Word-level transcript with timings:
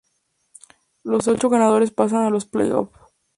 Los 1.03 1.27
ocho 1.27 1.47
ganadores 1.47 1.91
pasan 1.91 2.23
a 2.25 2.31
los 2.31 2.47
play-offs. 2.47 2.91